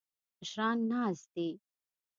[0.39, 1.47] مشران ناست دي.